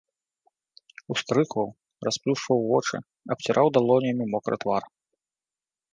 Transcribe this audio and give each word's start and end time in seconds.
Ускрыкваў, 1.15 1.69
расплюшчваў 2.09 2.59
вочы, 2.71 2.95
абціраў 3.35 3.67
далонямі 3.77 4.25
мокры 4.33 4.55
твар. 4.65 4.83